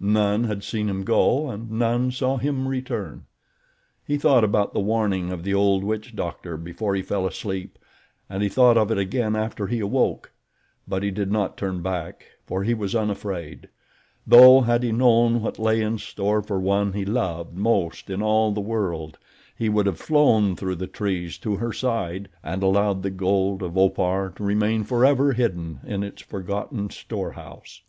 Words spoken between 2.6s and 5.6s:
return. He thought about the warning of the